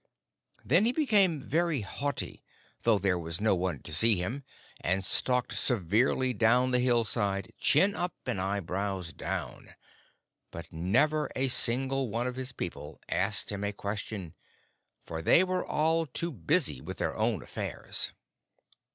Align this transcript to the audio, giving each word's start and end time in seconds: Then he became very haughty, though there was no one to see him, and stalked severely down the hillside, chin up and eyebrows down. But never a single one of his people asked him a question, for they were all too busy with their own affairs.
Then 0.65 0.85
he 0.85 0.91
became 0.93 1.43
very 1.43 1.81
haughty, 1.81 2.43
though 2.81 2.97
there 2.97 3.19
was 3.19 3.39
no 3.39 3.53
one 3.53 3.83
to 3.83 3.93
see 3.93 4.15
him, 4.15 4.43
and 4.79 5.05
stalked 5.05 5.53
severely 5.55 6.33
down 6.33 6.71
the 6.71 6.79
hillside, 6.79 7.53
chin 7.59 7.93
up 7.95 8.15
and 8.25 8.41
eyebrows 8.41 9.13
down. 9.13 9.75
But 10.49 10.73
never 10.73 11.29
a 11.35 11.49
single 11.49 12.09
one 12.09 12.25
of 12.25 12.35
his 12.35 12.51
people 12.51 12.99
asked 13.09 13.51
him 13.51 13.63
a 13.63 13.73
question, 13.73 14.33
for 15.05 15.21
they 15.21 15.43
were 15.43 15.63
all 15.63 16.07
too 16.07 16.31
busy 16.31 16.81
with 16.81 16.97
their 16.97 17.15
own 17.15 17.43
affairs. 17.43 18.11